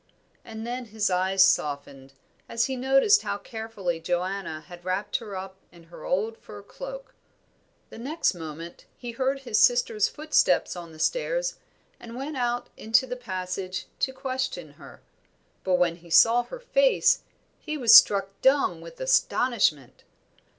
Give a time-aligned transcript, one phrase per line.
[0.43, 2.13] And then his eyes softened,
[2.49, 7.13] as he noticed how carefully Joanna had wrapped her up in her old fur cloak.
[7.91, 11.59] The next moment he heard his sister's footsteps on the stairs,
[11.99, 15.01] and went out into the passage to question her.
[15.63, 17.19] But when he saw her face,
[17.59, 20.03] he was struck dumb with astonishment.